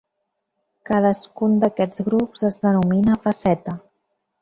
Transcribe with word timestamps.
Cadascun 0.91 1.53
d'aquests 1.65 2.07
grups 2.09 2.49
es 2.53 2.61
denomina 2.67 3.23
faceta. 3.29 3.81